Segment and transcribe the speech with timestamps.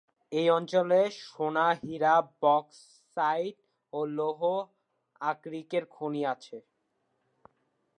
[0.31, 1.01] এই অঞ্চলে
[1.23, 3.57] সোনা, হীরা, বক্সাইট
[3.93, 4.41] ও লৌহ
[5.21, 6.57] আকরিকের খনি আছে।